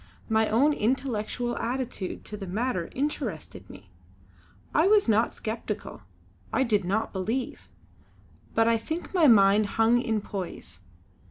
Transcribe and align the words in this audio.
My 0.29 0.49
own 0.49 0.73
intellectual 0.73 1.55
attitude 1.59 2.25
to 2.25 2.35
the 2.35 2.47
matter 2.47 2.89
interested 2.95 3.69
me. 3.69 3.91
I 4.73 4.87
was 4.87 5.07
not 5.07 5.35
sceptical, 5.35 6.01
I 6.51 6.63
did 6.63 6.83
not 6.83 7.13
believe; 7.13 7.69
but 8.55 8.67
I 8.67 8.79
think 8.79 9.13
my 9.13 9.27
mind 9.27 9.67
hung 9.77 10.01
in 10.01 10.19
poise. 10.19 10.79